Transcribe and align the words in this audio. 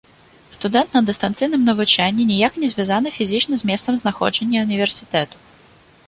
Студэнт 0.55 0.95
на 0.97 1.01
дыстанцыйным 1.09 1.67
навучанні 1.69 2.23
ніяк 2.31 2.53
не 2.63 2.67
звязаны 2.71 3.11
фізічна 3.17 3.59
з 3.63 3.69
месцам 3.71 3.99
знаходжання 4.03 4.63
ўніверсітэту. 4.65 5.35